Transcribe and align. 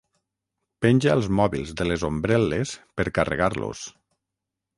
Penja 0.85 1.11
els 1.17 1.29
mòbils 1.39 1.73
de 1.81 1.87
les 1.89 2.07
ombrel·les 2.09 2.73
per 3.01 3.07
carregar-los. 3.19 3.85